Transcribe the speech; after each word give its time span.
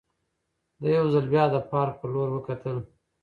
ده 0.81 0.87
یو 0.97 1.05
ځل 1.13 1.25
بیا 1.33 1.43
د 1.53 1.55
پارک 1.69 1.93
په 2.01 2.07
لور 2.13 2.27
وکتل. 2.31 2.77